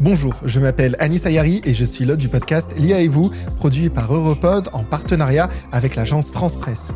Bonjour, 0.00 0.40
je 0.46 0.60
m'appelle 0.60 0.96
Anis 0.98 1.26
Ayari 1.26 1.60
et 1.62 1.74
je 1.74 1.84
suis 1.84 2.06
l'hôte 2.06 2.20
du 2.20 2.30
podcast 2.30 2.70
L'IA 2.78 3.02
et 3.02 3.08
vous, 3.08 3.30
produit 3.56 3.90
par 3.90 4.14
Europod 4.14 4.70
en 4.72 4.82
partenariat 4.82 5.50
avec 5.72 5.94
l'agence 5.94 6.30
France 6.30 6.56
Presse. 6.56 6.92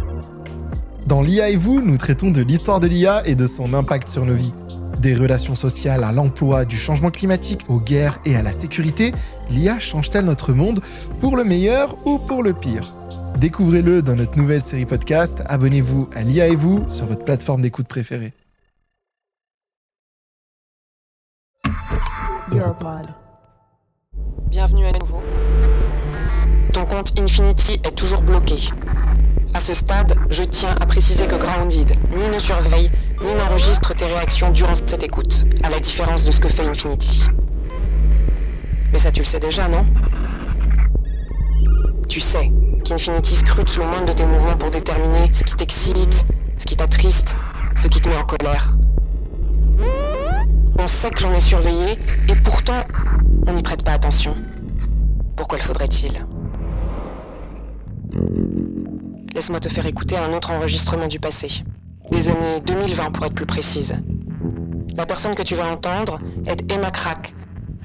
Dans 1.06 1.20
L'IA 1.20 1.50
et 1.50 1.56
vous, 1.56 1.82
nous 1.82 1.98
traitons 1.98 2.30
de 2.30 2.40
l'histoire 2.40 2.80
de 2.80 2.86
l'IA 2.86 3.20
et 3.26 3.34
de 3.34 3.46
son 3.46 3.74
impact 3.74 4.08
sur 4.08 4.24
nos 4.24 4.32
vies. 4.32 4.54
Des 5.00 5.14
relations 5.14 5.54
sociales 5.54 6.02
à 6.02 6.12
l'emploi, 6.12 6.64
du 6.64 6.78
changement 6.78 7.10
climatique 7.10 7.60
aux 7.68 7.78
guerres 7.78 8.16
et 8.24 8.36
à 8.36 8.42
la 8.42 8.52
sécurité, 8.52 9.12
l'IA 9.50 9.78
change-t-elle 9.78 10.24
notre 10.24 10.54
monde 10.54 10.80
pour 11.20 11.36
le 11.36 11.44
meilleur 11.44 11.98
ou 12.06 12.16
pour 12.16 12.42
le 12.42 12.54
pire? 12.54 12.96
Découvrez-le 13.38 14.00
dans 14.00 14.16
notre 14.16 14.38
nouvelle 14.38 14.62
série 14.62 14.86
podcast. 14.86 15.42
Abonnez-vous 15.44 16.08
à 16.14 16.22
l'IA 16.22 16.48
et 16.48 16.56
vous 16.56 16.82
sur 16.88 17.04
votre 17.04 17.24
plateforme 17.24 17.60
d'écoute 17.60 17.86
préférée. 17.86 18.32
Bienvenue 24.50 24.86
à 24.86 24.92
nouveau. 24.92 25.22
Ton 26.74 26.84
compte 26.84 27.18
Infinity 27.18 27.80
est 27.84 27.96
toujours 27.96 28.20
bloqué. 28.20 28.56
À 29.54 29.60
ce 29.60 29.72
stade, 29.72 30.14
je 30.28 30.42
tiens 30.42 30.74
à 30.80 30.84
préciser 30.84 31.26
que 31.26 31.36
Grounded 31.36 31.92
ni 32.14 32.28
ne 32.28 32.38
surveille, 32.38 32.90
ni 33.24 33.34
n'enregistre 33.34 33.94
tes 33.94 34.04
réactions 34.04 34.50
durant 34.50 34.74
cette 34.74 35.02
écoute, 35.02 35.46
à 35.62 35.70
la 35.70 35.80
différence 35.80 36.24
de 36.24 36.32
ce 36.32 36.40
que 36.40 36.48
fait 36.48 36.66
Infinity. 36.66 37.24
Mais 38.92 38.98
ça 38.98 39.10
tu 39.10 39.20
le 39.20 39.26
sais 39.26 39.40
déjà, 39.40 39.66
non? 39.68 39.86
Tu 42.08 42.20
sais 42.20 42.52
qu'Infinity 42.84 43.36
scrute 43.36 43.74
le 43.78 43.86
moindre 43.86 44.06
de 44.06 44.12
tes 44.12 44.26
mouvements 44.26 44.58
pour 44.58 44.70
déterminer 44.70 45.32
ce 45.32 45.44
qui 45.44 45.54
t'excite, 45.54 46.26
ce 46.58 46.66
qui 46.66 46.76
t'attriste, 46.76 47.36
ce 47.74 47.88
qui 47.88 48.02
te 48.02 48.08
met 48.08 48.16
en 48.16 48.24
colère. 48.24 48.74
On 50.84 50.86
sait 50.86 51.08
que 51.08 51.22
l'on 51.22 51.32
est 51.32 51.40
surveillé, 51.40 51.92
et 52.28 52.36
pourtant, 52.44 52.82
on 53.46 53.54
n'y 53.54 53.62
prête 53.62 53.82
pas 53.82 53.92
attention. 53.92 54.36
Pourquoi 55.34 55.56
le 55.56 55.64
faudrait-il? 55.64 56.26
Laisse-moi 59.34 59.60
te 59.60 59.70
faire 59.70 59.86
écouter 59.86 60.18
un 60.18 60.34
autre 60.34 60.50
enregistrement 60.50 61.06
du 61.06 61.18
passé. 61.18 61.64
Des 62.10 62.28
années 62.28 62.60
2020 62.66 63.12
pour 63.12 63.24
être 63.24 63.32
plus 63.32 63.46
précise. 63.46 63.96
La 64.94 65.06
personne 65.06 65.34
que 65.34 65.40
tu 65.40 65.54
vas 65.54 65.72
entendre 65.72 66.20
est 66.44 66.70
Emma 66.70 66.90
Crack, 66.90 67.34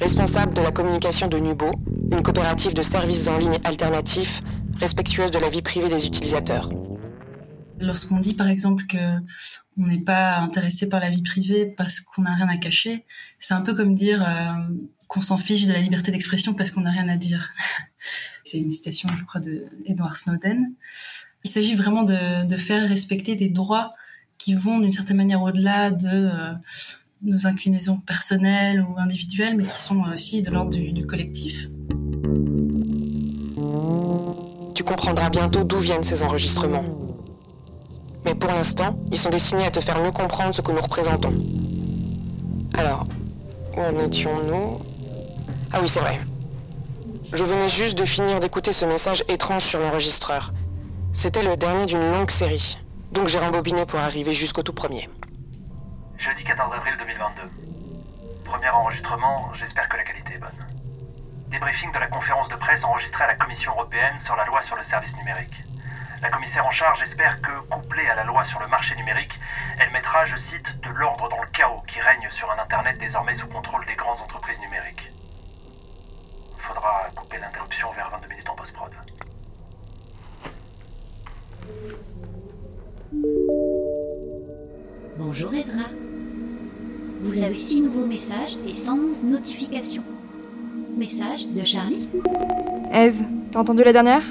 responsable 0.02 0.54
de 0.54 0.62
la 0.62 0.72
communication 0.72 1.30
de 1.30 1.38
Nubo, 1.38 1.72
une 2.12 2.22
coopérative 2.22 2.74
de 2.74 2.82
services 2.82 3.30
en 3.30 3.38
ligne 3.38 3.60
alternatifs 3.64 4.42
respectueuse 4.82 5.32
de 5.32 5.40
la 5.40 5.48
vie 5.48 5.62
privée 5.62 5.88
des 5.88 6.06
utilisateurs. 6.06 6.70
Lorsqu'on 7.82 8.20
dit 8.20 8.34
par 8.34 8.48
exemple 8.50 8.86
que 8.88 8.98
on 9.78 9.88
n'est 9.88 10.02
pas 10.02 10.40
intéressé 10.40 10.90
par 10.90 11.00
la 11.00 11.10
vie 11.10 11.24
privée 11.24 11.66
parce 11.66 12.02
qu'on 12.02 12.24
n'a 12.24 12.34
rien 12.34 12.50
à 12.50 12.58
cacher, 12.58 13.06
c'est 13.40 13.54
un 13.54 13.62
peu 13.62 13.74
comme 13.74 13.96
dire 13.96 14.22
euh, 14.24 14.54
qu'on 15.08 15.22
s'en 15.22 15.38
fiche 15.38 15.66
de 15.66 15.74
la 15.74 15.82
liberté 15.82 16.12
d'expression 16.12 16.54
parce 16.54 16.72
qu'on 16.72 16.82
n'a 16.82 16.92
rien 16.92 17.08
à 17.10 17.18
dire. 17.18 17.52
c'est 18.44 18.58
une 18.58 18.72
citation, 18.72 19.10
je 19.18 19.24
crois, 19.24 19.42
de 19.42 19.66
Edward 19.86 20.14
Snowden. 20.14 20.74
Il 21.44 21.50
s'agit 21.50 21.76
vraiment 21.76 22.04
de, 22.04 22.58
faire 22.58 22.88
respecter 22.88 23.36
des 23.36 23.50
droits 23.50 23.90
qui 24.38 24.54
vont 24.54 24.80
d'une 24.80 24.92
certaine 24.92 25.18
manière 25.18 25.42
au-delà 25.42 25.92
de 25.92 26.08
euh, 26.08 26.54
nos 27.22 27.48
inclinaisons 27.48 27.98
personnelles 27.98 28.82
ou 28.82 28.98
individuelles, 28.98 29.56
mais 29.58 29.66
qui 29.66 29.78
sont 29.78 30.02
aussi 30.04 30.42
de 30.42 30.52
l'ordre 30.52 30.72
du, 30.72 31.06
collectif. 31.06 31.70
Tu 34.76 34.84
comprendras 34.84 35.30
bientôt 35.30 35.64
d'où 35.64 35.80
viennent 35.80 36.04
ces 36.04 36.24
enregistrements. 36.24 37.09
Mais 38.26 38.36
pour 38.36 38.52
l'instant, 38.52 38.98
ils 39.12 39.18
sont 39.18 39.30
destinés 39.30 39.66
à 39.66 39.72
te 39.72 39.80
faire 39.80 40.00
mieux 40.02 40.12
comprendre 40.12 40.54
ce 40.54 40.62
que 40.62 40.72
nous 40.72 40.82
représentons. 40.82 41.34
Alors, 42.78 43.08
où 43.76 43.82
en 43.82 44.06
étions-nous? 44.06 44.82
Ah 45.72 45.80
oui, 45.82 45.90
c'est 45.90 46.00
vrai. 46.00 46.20
Je 47.32 47.44
venais 47.44 47.70
juste 47.70 47.98
de 47.98 48.06
finir 48.06 48.40
d'écouter 48.40 48.74
ce 48.74 48.86
message 48.86 49.24
étrange 49.28 49.64
sur 49.64 49.80
l'enregistreur. 49.80 50.52
C'était 51.14 51.44
le 51.44 51.56
dernier 51.56 51.86
d'une 51.86 52.12
longue 52.12 52.32
série. 52.32 52.78
Donc 53.12 53.28
j'ai 53.28 53.40
rembobiné 53.40 53.86
pour 53.86 54.00
arriver 54.00 54.34
jusqu'au 54.34 54.64
tout 54.64 54.74
premier. 54.74 55.10
Jeudi 56.18 56.44
14 56.44 56.74
avril 56.74 56.94
2022. 57.00 57.42
Premier 58.46 58.70
enregistrement, 58.70 59.54
j'espère 59.54 59.88
que 59.90 59.98
la 59.98 60.04
qualité 60.04 60.34
est 60.34 60.40
bonne. 60.40 60.66
Débriefing 61.50 61.92
de 61.92 62.00
la 62.00 62.08
conférence 62.08 62.50
de 62.50 62.56
presse 62.56 62.84
enregistrée 62.84 63.24
à 63.24 63.28
la 63.28 63.36
Commission 63.36 63.72
européenne 63.74 64.18
sur 64.20 64.36
la 64.36 64.46
loi 64.46 64.62
sur 64.62 64.76
le 64.76 64.84
service 64.84 65.16
numérique. 65.16 65.64
La 66.22 66.30
commissaire 66.30 66.66
en 66.66 66.72
charge 66.72 67.02
espère 67.02 67.40
que, 67.42 67.52
à 68.08 68.16
la 68.16 68.24
loi 68.24 68.44
sur 68.44 68.60
le 68.60 68.68
marché 68.68 68.96
numérique, 68.96 69.40
elle 69.80 69.92
mettra, 69.92 70.26
je 70.26 70.36
cite, 70.36 70.80
de 70.82 70.90
l'ordre 70.90 71.30
dans 71.30 71.42
le 71.42 71.48
chaos 71.48 71.82
qui 71.88 72.00
règne 72.00 72.28
sur 72.30 72.50
un 72.52 72.60
Internet 72.60 72.98
désormais 73.00 73.34
sous 73.34 73.48
contrôle 73.48 73.86
des 73.86 73.96
grandes 73.96 74.20
entreprises 74.20 74.60
numériques. 74.60 75.12
Faudra 76.58 77.10
couper 77.16 77.38
l'interruption 77.38 77.92
vers 77.92 78.10
22 78.12 78.28
minutes 78.28 78.50
en 78.50 78.56
post-prod. 78.56 78.92
Bonjour 85.18 85.54
Ezra. 85.54 85.90
Vous 87.22 87.44
avez 87.44 87.60
six 87.60 87.82
nouveaux 87.82 88.06
messages 88.06 88.58
et 88.66 88.74
111 88.74 89.24
notifications. 89.26 90.04
Message 90.96 91.48
de 91.48 91.66
Charlie. 91.66 92.08
Ez, 92.92 93.14
t'as 93.52 93.60
entendu 93.60 93.84
la 93.84 93.94
dernière? 93.94 94.24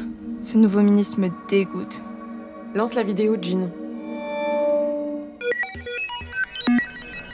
Ce 0.42 0.56
nouveau 0.56 0.80
ministre 0.80 1.18
me 1.20 1.28
dégoûte. 1.48 2.02
Lance 2.74 2.94
la 2.94 3.02
vidéo, 3.02 3.36
Jean. 3.40 3.68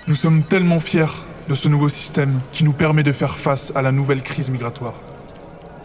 Nous 0.07 0.15
sommes 0.15 0.43
tellement 0.43 0.81
fiers 0.81 1.07
de 1.49 1.55
ce 1.55 1.69
nouveau 1.69 1.89
système 1.89 2.41
qui 2.53 2.65
nous 2.65 2.73
permet 2.73 3.03
de 3.03 3.13
faire 3.13 3.37
face 3.37 3.73
à 3.75 3.83
la 3.83 3.93
nouvelle 3.93 4.23
crise 4.23 4.51
migratoire. 4.51 4.95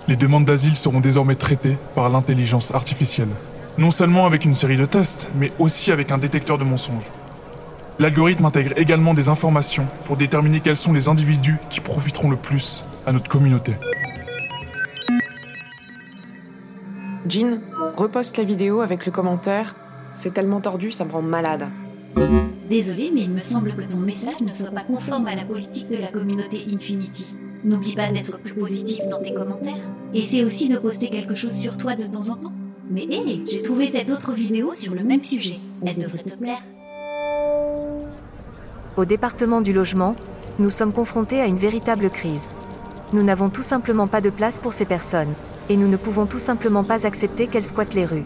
Les 0.07 0.15
demandes 0.15 0.45
d'asile 0.45 0.75
seront 0.75 0.99
désormais 0.99 1.35
traitées 1.35 1.77
par 1.95 2.09
l'intelligence 2.09 2.73
artificielle 2.73 3.29
non 3.79 3.91
seulement 3.91 4.25
avec 4.25 4.43
une 4.43 4.55
série 4.55 4.75
de 4.75 4.85
tests, 4.85 5.29
mais 5.35 5.51
aussi 5.57 5.91
avec 5.91 6.11
un 6.11 6.17
détecteur 6.17 6.57
de 6.57 6.65
mensonges. 6.65 7.09
L'algorithme 7.97 8.45
intègre 8.45 8.73
également 8.77 9.13
des 9.13 9.29
informations 9.29 9.87
pour 10.05 10.17
déterminer 10.17 10.59
quels 10.59 10.77
sont 10.77 10.93
les 10.93 11.07
individus 11.07 11.57
qui 11.69 11.79
profiteront 11.79 12.29
le 12.29 12.35
plus 12.35 12.83
à 13.05 13.13
notre 13.13 13.29
communauté. 13.29 13.73
Jean, 17.27 17.59
reposte 17.99 18.37
la 18.37 18.45
vidéo 18.45 18.79
avec 18.79 19.05
le 19.05 19.11
commentaire 19.11 19.75
C'est 20.13 20.33
tellement 20.33 20.61
tordu, 20.61 20.89
ça 20.89 21.03
me 21.03 21.11
rend 21.11 21.21
malade. 21.21 21.67
Désolé, 22.69 23.11
mais 23.13 23.23
il 23.23 23.31
me 23.31 23.41
semble 23.41 23.75
que 23.75 23.83
ton 23.83 23.97
message 23.97 24.39
ne 24.39 24.53
soit 24.53 24.71
pas 24.71 24.83
conforme 24.83 25.27
à 25.27 25.35
la 25.35 25.43
politique 25.43 25.89
de 25.89 25.97
la 25.97 26.07
communauté 26.07 26.65
Infinity. 26.73 27.35
N'oublie 27.65 27.95
pas 27.95 28.09
d'être 28.09 28.39
plus 28.39 28.53
positif 28.53 29.05
dans 29.09 29.21
tes 29.21 29.33
commentaires. 29.33 29.89
Essaie 30.13 30.45
aussi 30.45 30.69
de 30.69 30.77
poster 30.77 31.09
quelque 31.09 31.35
chose 31.35 31.51
sur 31.51 31.77
toi 31.77 31.95
de 31.95 32.07
temps 32.07 32.29
en 32.29 32.37
temps. 32.37 32.53
Mais 32.89 33.03
hé, 33.03 33.43
j'ai 33.45 33.61
trouvé 33.61 33.89
cette 33.89 34.09
autre 34.09 34.31
vidéo 34.31 34.73
sur 34.75 34.95
le 34.95 35.03
même 35.03 35.23
sujet. 35.23 35.59
Elle 35.85 35.97
devrait 35.97 36.23
te 36.23 36.37
plaire. 36.37 36.63
Au 38.95 39.03
département 39.03 39.59
du 39.59 39.73
logement, 39.73 40.15
nous 40.57 40.69
sommes 40.69 40.93
confrontés 40.93 41.41
à 41.41 41.47
une 41.47 41.57
véritable 41.57 42.09
crise. 42.09 42.47
Nous 43.11 43.23
n'avons 43.23 43.49
tout 43.49 43.61
simplement 43.61 44.07
pas 44.07 44.21
de 44.21 44.29
place 44.29 44.57
pour 44.57 44.71
ces 44.71 44.85
personnes, 44.85 45.33
et 45.69 45.77
nous 45.77 45.87
ne 45.87 45.97
pouvons 45.97 46.25
tout 46.25 46.39
simplement 46.39 46.83
pas 46.83 47.05
accepter 47.05 47.47
qu'elles 47.47 47.63
squattent 47.63 47.93
les 47.93 48.05
rues. 48.05 48.25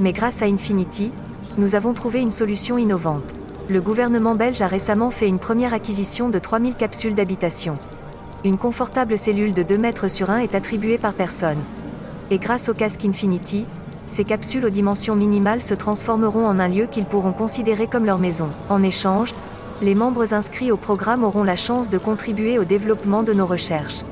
Mais 0.00 0.12
grâce 0.12 0.42
à 0.42 0.46
Infinity, 0.46 1.12
nous 1.58 1.74
avons 1.74 1.92
trouvé 1.92 2.20
une 2.20 2.30
solution 2.30 2.78
innovante. 2.78 3.34
Le 3.68 3.80
gouvernement 3.80 4.34
belge 4.34 4.62
a 4.62 4.66
récemment 4.66 5.10
fait 5.10 5.28
une 5.28 5.38
première 5.38 5.74
acquisition 5.74 6.28
de 6.28 6.38
3000 6.38 6.74
capsules 6.74 7.14
d'habitation. 7.14 7.74
Une 8.44 8.56
confortable 8.56 9.18
cellule 9.18 9.52
de 9.52 9.62
2 9.62 9.76
mètres 9.76 10.08
sur 10.08 10.30
1 10.30 10.38
est 10.38 10.54
attribuée 10.54 10.96
par 10.96 11.12
personne. 11.12 11.58
Et 12.30 12.38
grâce 12.38 12.68
au 12.68 12.74
casque 12.74 13.04
Infinity, 13.04 13.66
ces 14.06 14.24
capsules 14.24 14.64
aux 14.64 14.70
dimensions 14.70 15.14
minimales 15.14 15.62
se 15.62 15.74
transformeront 15.74 16.46
en 16.46 16.58
un 16.58 16.68
lieu 16.68 16.86
qu'ils 16.86 17.04
pourront 17.04 17.32
considérer 17.32 17.86
comme 17.86 18.06
leur 18.06 18.18
maison. 18.18 18.48
En 18.68 18.82
échange, 18.82 19.34
les 19.82 19.94
membres 19.94 20.34
inscrits 20.34 20.72
au 20.72 20.76
programme 20.76 21.22
auront 21.22 21.44
la 21.44 21.56
chance 21.56 21.90
de 21.90 21.98
contribuer 21.98 22.58
au 22.58 22.64
développement 22.64 23.22
de 23.22 23.32
nos 23.32 23.46
recherches. 23.46 24.04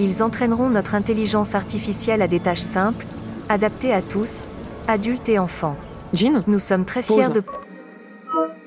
Ils 0.00 0.22
entraîneront 0.22 0.70
notre 0.70 0.94
intelligence 0.94 1.54
artificielle 1.54 2.22
à 2.22 2.28
des 2.28 2.40
tâches 2.40 2.60
simples, 2.60 3.06
adaptées 3.48 3.92
à 3.92 4.02
tous, 4.02 4.40
adultes 4.88 5.28
et 5.28 5.38
enfants. 5.38 5.76
Jean 6.12 6.40
Nous 6.46 6.58
sommes 6.58 6.84
très 6.84 7.02
fiers 7.02 7.28
de... 7.28 7.42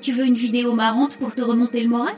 Tu 0.02 0.14
veux 0.14 0.26
une 0.26 0.36
vidéo 0.36 0.74
marrante 0.74 1.18
pour 1.18 1.36
te 1.36 1.42
remonter 1.42 1.82
le 1.84 1.90
moral? 1.90 2.14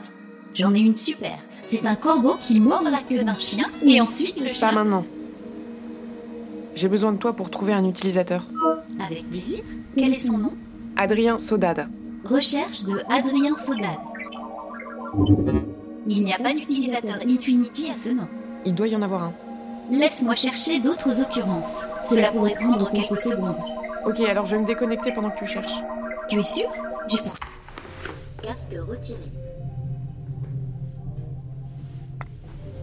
J'en 0.54 0.74
ai 0.74 0.80
une 0.80 0.96
super. 0.96 1.38
C'est 1.64 1.86
un 1.86 1.94
corbeau 1.94 2.36
qui 2.40 2.60
mord 2.60 2.82
la 2.84 2.98
queue 2.98 3.24
d'un 3.24 3.38
chien 3.38 3.66
et 3.84 4.00
ensuite 4.00 4.38
le 4.40 4.52
chien... 4.52 4.68
Pas 4.68 4.74
maintenant. 4.74 5.04
J'ai 6.76 6.88
besoin 6.88 7.12
de 7.12 7.18
toi 7.18 7.32
pour 7.32 7.50
trouver 7.50 7.72
un 7.72 7.84
utilisateur. 7.84 8.44
Avec 9.04 9.28
plaisir. 9.28 9.60
Quel 9.96 10.14
est 10.14 10.18
son 10.18 10.38
nom? 10.38 10.52
Adrien 10.96 11.38
Sodade. 11.38 11.88
Recherche 12.24 12.84
de 12.84 13.00
Adrien 13.08 13.56
Sodade. 13.56 13.98
Il 16.06 16.24
n'y 16.24 16.32
a 16.32 16.38
pas 16.38 16.52
d'utilisateur 16.52 17.18
Infinity 17.26 17.90
à 17.90 17.96
ce 17.96 18.10
nom. 18.10 18.28
Il 18.64 18.74
doit 18.74 18.88
y 18.88 18.96
en 18.96 19.02
avoir 19.02 19.24
un. 19.24 19.32
Laisse-moi 19.90 20.36
chercher 20.36 20.80
d'autres 20.80 21.20
occurrences. 21.22 21.86
Cela 22.04 22.30
pourrait 22.30 22.54
prendre 22.54 22.90
quelques 22.92 23.22
secondes. 23.22 23.56
Ok, 24.06 24.20
alors 24.20 24.46
je 24.46 24.54
vais 24.54 24.62
me 24.62 24.66
déconnecter 24.66 25.12
pendant 25.12 25.30
que 25.30 25.38
tu 25.38 25.46
cherches. 25.46 25.82
Tu 26.28 26.38
es 26.38 26.44
sûr? 26.44 26.66
J'ai 27.08 27.18
pour... 27.18 27.32
Casque 28.42 28.76
retiré. 28.88 29.18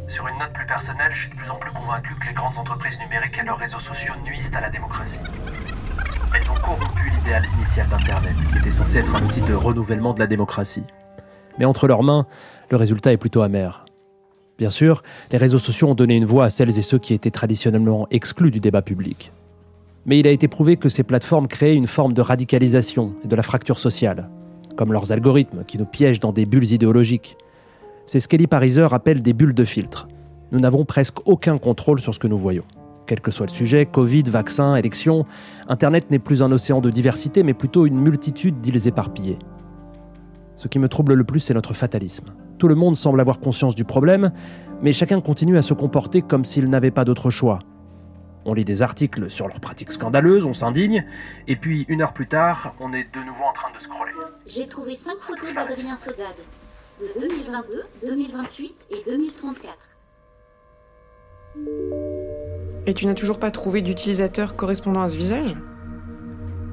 Sur 0.07 0.27
une 0.27 0.37
note 0.39 0.53
plus 0.53 0.65
personnelle, 0.65 1.11
je 1.13 1.21
suis 1.21 1.29
de 1.29 1.35
plus 1.35 1.49
en 1.49 1.55
plus 1.55 1.71
convaincu 1.71 2.13
que 2.19 2.27
les 2.27 2.33
grandes 2.33 2.57
entreprises 2.57 2.97
numériques 2.99 3.37
et 3.39 3.45
leurs 3.45 3.57
réseaux 3.57 3.79
sociaux 3.79 4.13
nuisent 4.25 4.51
à 4.53 4.61
la 4.61 4.69
démocratie. 4.69 5.19
Elles 6.35 6.49
ont 6.51 6.55
corrompu 6.55 7.09
l'idéal 7.15 7.43
initial 7.57 7.87
d'Internet, 7.87 8.35
qui 8.51 8.57
était 8.57 8.71
censé 8.71 8.97
être 8.97 9.15
un 9.15 9.23
outil 9.23 9.41
de 9.41 9.53
renouvellement 9.53 10.13
de 10.13 10.19
la 10.19 10.27
démocratie. 10.27 10.83
Mais 11.57 11.65
entre 11.65 11.87
leurs 11.87 12.03
mains, 12.03 12.27
le 12.69 12.77
résultat 12.77 13.11
est 13.11 13.17
plutôt 13.17 13.41
amer. 13.41 13.85
Bien 14.57 14.69
sûr, 14.71 15.03
les 15.31 15.37
réseaux 15.37 15.59
sociaux 15.59 15.89
ont 15.89 15.95
donné 15.95 16.15
une 16.15 16.25
voix 16.25 16.45
à 16.45 16.49
celles 16.49 16.77
et 16.79 16.81
ceux 16.81 16.97
qui 16.97 17.13
étaient 17.13 17.31
traditionnellement 17.31 18.07
exclus 18.09 18.49
du 18.49 18.59
débat 18.59 18.81
public. 18.81 19.31
Mais 20.07 20.19
il 20.19 20.25
a 20.25 20.31
été 20.31 20.47
prouvé 20.47 20.77
que 20.77 20.89
ces 20.89 21.03
plateformes 21.03 21.47
créaient 21.47 21.75
une 21.75 21.85
forme 21.85 22.13
de 22.13 22.21
radicalisation 22.21 23.13
et 23.23 23.27
de 23.27 23.35
la 23.35 23.43
fracture 23.43 23.79
sociale, 23.79 24.29
comme 24.75 24.93
leurs 24.93 25.11
algorithmes 25.11 25.63
qui 25.65 25.77
nous 25.77 25.85
piègent 25.85 26.19
dans 26.19 26.31
des 26.31 26.45
bulles 26.45 26.71
idéologiques. 26.71 27.37
C'est 28.07 28.19
ce 28.19 28.27
qu'Elie 28.27 28.47
Pariser 28.47 28.87
appelle 28.91 29.21
des 29.21 29.33
bulles 29.33 29.53
de 29.53 29.65
filtre. 29.65 30.07
Nous 30.51 30.59
n'avons 30.59 30.85
presque 30.85 31.27
aucun 31.27 31.57
contrôle 31.57 31.99
sur 31.99 32.15
ce 32.15 32.19
que 32.19 32.27
nous 32.27 32.37
voyons. 32.37 32.63
Quel 33.05 33.21
que 33.21 33.31
soit 33.31 33.45
le 33.45 33.51
sujet, 33.51 33.85
Covid, 33.85 34.23
vaccin, 34.23 34.75
élection, 34.75 35.25
Internet 35.67 36.09
n'est 36.09 36.19
plus 36.19 36.41
un 36.41 36.51
océan 36.51 36.81
de 36.81 36.89
diversité, 36.89 37.43
mais 37.43 37.53
plutôt 37.53 37.85
une 37.85 37.99
multitude 37.99 38.59
d'îles 38.59 38.87
éparpillées. 38.87 39.39
Ce 40.55 40.67
qui 40.67 40.79
me 40.79 40.89
trouble 40.89 41.13
le 41.13 41.23
plus, 41.23 41.41
c'est 41.41 41.53
notre 41.53 41.73
fatalisme. 41.73 42.33
Tout 42.57 42.67
le 42.67 42.75
monde 42.75 42.95
semble 42.95 43.19
avoir 43.19 43.39
conscience 43.39 43.75
du 43.75 43.83
problème, 43.83 44.31
mais 44.81 44.93
chacun 44.93 45.21
continue 45.21 45.57
à 45.57 45.61
se 45.61 45.73
comporter 45.73 46.21
comme 46.21 46.43
s'il 46.43 46.69
n'avait 46.69 46.91
pas 46.91 47.05
d'autre 47.05 47.29
choix. 47.29 47.59
On 48.45 48.53
lit 48.53 48.65
des 48.65 48.81
articles 48.81 49.29
sur 49.29 49.47
leurs 49.47 49.59
pratiques 49.59 49.91
scandaleuses, 49.91 50.45
on 50.45 50.53
s'indigne, 50.53 51.05
et 51.47 51.55
puis 51.55 51.85
une 51.89 52.01
heure 52.01 52.13
plus 52.13 52.27
tard, 52.27 52.73
on 52.79 52.93
est 52.93 53.07
de 53.13 53.19
nouveau 53.25 53.43
en 53.43 53.53
train 53.53 53.69
de 53.77 53.83
scroller. 53.83 54.11
J'ai 54.45 54.67
trouvé 54.67 54.95
5 54.95 55.17
photos 55.19 55.53
d'Adrien 55.53 55.97
Sodade, 55.97 56.37
de 56.99 57.19
2022, 57.19 58.07
2028 58.07 58.75
et 58.89 59.03
2034. 59.09 59.73
Et 62.87 62.93
tu 62.93 63.05
n'as 63.05 63.15
toujours 63.15 63.37
pas 63.37 63.51
trouvé 63.51 63.81
d'utilisateur 63.81 64.55
correspondant 64.55 65.01
à 65.01 65.09
ce 65.09 65.17
visage? 65.17 65.55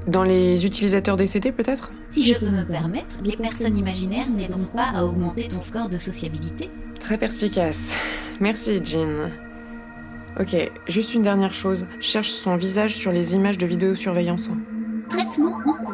Dans 0.07 0.23
les 0.23 0.65
utilisateurs 0.65 1.17
décédés 1.17 1.51
peut-être? 1.51 1.91
Si 2.11 2.25
je 2.25 2.35
peux 2.35 2.49
me 2.49 2.63
permettre, 2.63 3.15
les 3.23 3.35
personnes 3.35 3.77
imaginaires 3.77 4.29
n'aident 4.29 4.67
pas 4.75 4.91
à 4.93 5.03
augmenter 5.03 5.47
ton 5.47 5.61
score 5.61 5.89
de 5.89 5.97
sociabilité. 5.97 6.69
Très 6.99 7.17
perspicace. 7.17 7.93
Merci 8.39 8.79
Jean. 8.83 9.31
Ok, 10.39 10.55
juste 10.87 11.13
une 11.15 11.23
dernière 11.23 11.53
chose. 11.53 11.87
Cherche 12.01 12.29
son 12.29 12.55
visage 12.55 12.95
sur 12.95 13.11
les 13.11 13.33
images 13.35 13.57
de 13.57 13.65
vidéosurveillance. 13.65 14.49
Traitement 15.09 15.57
en 15.65 15.73
cours. 15.83 15.93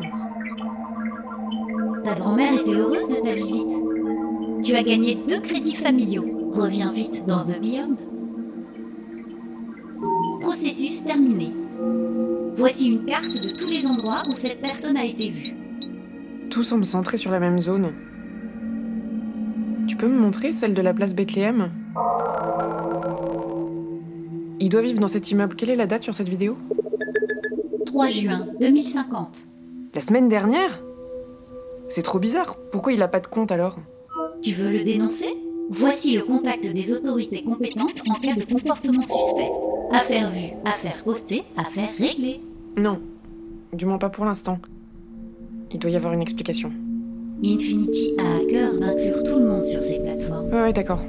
Ta 2.03 2.15
grand-mère 2.15 2.53
était 2.55 2.73
heureuse 2.73 3.07
de 3.07 3.15
ta 3.23 3.33
visite. 3.33 4.63
Tu 4.63 4.75
as 4.75 4.83
gagné 4.83 5.17
deux 5.27 5.39
crédits 5.39 5.75
familiaux. 5.75 6.51
Reviens 6.53 6.91
vite 6.91 7.25
dans 7.27 7.45
The 7.45 7.61
Beyond. 7.61 7.95
Processus 10.41 11.03
terminé. 11.03 11.53
Voici 12.55 12.89
une 12.89 13.05
carte 13.05 13.39
de 13.39 13.49
tous 13.49 13.67
les 13.67 13.85
endroits 13.85 14.23
où 14.29 14.35
cette 14.35 14.61
personne 14.61 14.97
a 14.97 15.05
été 15.05 15.29
vue. 15.29 15.55
Tout 16.49 16.63
semble 16.63 16.85
centré 16.85 17.17
sur 17.17 17.31
la 17.31 17.39
même 17.39 17.59
zone. 17.59 17.91
Tu 19.87 19.95
peux 19.95 20.07
me 20.07 20.19
montrer 20.19 20.51
celle 20.51 20.73
de 20.73 20.81
la 20.81 20.93
place 20.93 21.13
Bethléem? 21.13 21.71
Il 24.59 24.69
doit 24.69 24.81
vivre 24.81 24.99
dans 24.99 25.07
cet 25.07 25.31
immeuble. 25.31 25.55
Quelle 25.55 25.71
est 25.71 25.75
la 25.75 25.87
date 25.87 26.03
sur 26.03 26.13
cette 26.13 26.29
vidéo? 26.29 26.57
3 27.85 28.09
juin 28.09 28.47
2050. 28.59 29.47
La 29.95 30.01
semaine 30.01 30.29
dernière? 30.29 30.83
C'est 31.89 32.03
trop 32.03 32.19
bizarre. 32.19 32.57
Pourquoi 32.71 32.93
il 32.93 33.01
a 33.01 33.07
pas 33.07 33.19
de 33.19 33.27
compte 33.27 33.51
alors? 33.51 33.77
Tu 34.41 34.53
veux 34.53 34.71
le 34.71 34.83
dénoncer? 34.83 35.33
Voici 35.69 36.15
le 36.15 36.23
contact 36.23 36.65
des 36.67 36.93
autorités 36.93 37.43
compétentes 37.43 38.01
en 38.09 38.15
cas 38.15 38.35
de 38.35 38.43
comportement 38.43 39.05
suspect. 39.05 39.51
Affaire 39.93 40.29
vue, 40.31 40.49
affaire 40.65 41.03
postée, 41.03 41.43
affaire 41.57 41.89
réglée. 41.99 42.39
Non. 42.77 42.99
Du 43.73 43.85
moins 43.85 43.97
pas 43.97 44.09
pour 44.09 44.25
l'instant. 44.25 44.59
Il 45.71 45.79
doit 45.79 45.91
y 45.91 45.95
avoir 45.95 46.13
une 46.13 46.21
explication. 46.21 46.71
Infinity 47.43 48.13
a 48.17 48.37
à 48.37 48.45
cœur 48.49 48.73
d'inclure 48.79 49.23
tout 49.23 49.37
le 49.37 49.45
monde 49.45 49.65
sur 49.65 49.81
ses 49.81 49.99
plateformes. 49.99 50.47
Ouais, 50.47 50.61
ouais, 50.61 50.73
d'accord. 50.73 51.01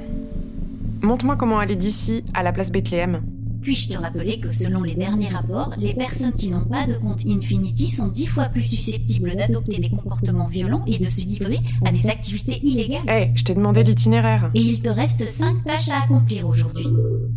Montre-moi 1.01 1.35
comment 1.35 1.59
aller 1.59 1.75
d'ici 1.75 2.23
à 2.33 2.43
la 2.43 2.51
place 2.51 2.71
Bethléem. 2.71 3.21
Puis-je 3.63 3.87
te 3.87 3.97
rappeler 3.97 4.41
que 4.41 4.51
selon 4.51 4.83
les 4.83 4.93
derniers 4.93 5.29
rapports, 5.29 5.73
les 5.77 5.93
personnes 5.93 6.33
qui 6.33 6.49
n'ont 6.49 6.65
pas 6.65 6.85
de 6.85 6.95
compte 6.95 7.25
Infinity 7.25 7.87
sont 7.87 8.09
dix 8.09 8.27
fois 8.27 8.45
plus 8.45 8.63
susceptibles 8.63 9.33
d'adopter 9.37 9.79
des 9.79 9.89
comportements 9.89 10.49
violents 10.49 10.83
et 10.85 10.99
de 10.99 11.09
se 11.09 11.21
livrer 11.21 11.59
à 11.85 11.91
des 11.91 12.07
activités 12.07 12.59
illégales. 12.61 13.07
Hé, 13.07 13.31
je 13.35 13.43
t'ai 13.45 13.55
demandé 13.55 13.83
l'itinéraire. 13.83 14.51
Et 14.53 14.59
il 14.59 14.81
te 14.81 14.89
reste 14.89 15.29
5 15.29 15.63
tâches 15.63 15.87
à 15.87 16.03
accomplir 16.03 16.45
aujourd'hui. 16.45 16.87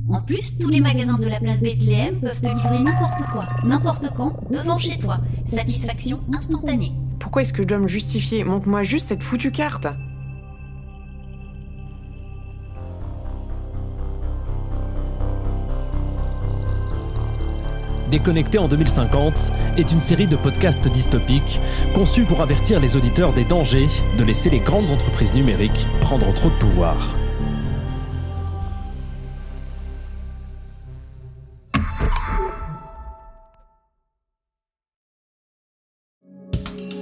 En 0.09 0.21
plus, 0.21 0.59
tous 0.59 0.69
les 0.69 0.81
magasins 0.81 1.19
de 1.19 1.29
la 1.29 1.39
place 1.39 1.61
Bethléem 1.61 2.19
peuvent 2.19 2.41
te 2.41 2.49
livrer 2.49 2.81
n'importe 2.83 3.23
quoi, 3.33 3.49
n'importe 3.65 4.11
quand, 4.17 4.33
devant 4.51 4.79
chez 4.79 4.99
toi. 4.99 5.19
Satisfaction 5.47 6.19
instantanée. 6.37 6.93
Pourquoi 7.21 7.43
est-ce 7.43 7.53
que 7.53 7.63
je 7.63 7.69
dois 7.69 7.79
me 7.79 7.89
justifier? 7.89 8.43
Montre-moi 8.43 8.83
juste 8.83 9.07
cette 9.09 9.23
foutue 9.23 9.53
carte. 9.53 9.87
Déconnecté 18.11 18.59
en 18.59 18.69
2050 18.69 19.53
est 19.77 19.91
une 19.91 19.99
série 19.99 20.29
de 20.29 20.37
podcasts 20.37 20.89
dystopiques 20.89 21.61
conçus 21.93 22.25
pour 22.25 22.41
avertir 22.41 22.79
les 22.79 22.97
auditeurs 22.97 23.33
des 23.33 23.45
dangers 23.45 23.89
de 24.17 24.23
laisser 24.23 24.49
les 24.49 24.61
grandes 24.61 24.91
entreprises 24.91 25.35
numériques 25.35 25.89
prendre 26.01 26.33
trop 26.33 26.49
de 26.49 26.55
pouvoir. 26.55 26.97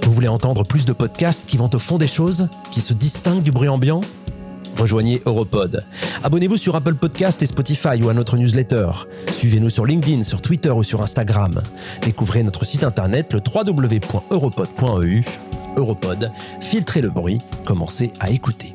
Vous 0.01 0.13
voulez 0.13 0.27
entendre 0.27 0.63
plus 0.63 0.85
de 0.85 0.93
podcasts 0.93 1.45
qui 1.45 1.57
vont 1.57 1.69
au 1.71 1.79
fond 1.79 1.97
des 1.97 2.07
choses, 2.07 2.47
qui 2.71 2.81
se 2.81 2.93
distinguent 2.93 3.43
du 3.43 3.51
bruit 3.51 3.67
ambiant? 3.67 4.01
Rejoignez 4.77 5.21
Europod. 5.25 5.83
Abonnez-vous 6.23 6.57
sur 6.57 6.75
Apple 6.75 6.95
Podcast 6.95 7.41
et 7.41 7.45
Spotify 7.45 8.01
ou 8.01 8.09
à 8.09 8.13
notre 8.13 8.37
newsletter. 8.37 8.89
Suivez-nous 9.31 9.69
sur 9.69 9.85
LinkedIn, 9.85 10.23
sur 10.23 10.41
Twitter 10.41 10.71
ou 10.71 10.83
sur 10.83 11.01
Instagram. 11.01 11.61
Découvrez 12.01 12.43
notre 12.43 12.65
site 12.65 12.83
internet 12.83 13.33
le 13.33 13.39
www.europod.eu. 13.39 15.23
Europod, 15.77 16.31
filtrez 16.61 17.01
le 17.01 17.09
bruit, 17.09 17.39
commencez 17.65 18.11
à 18.19 18.29
écouter. 18.29 18.73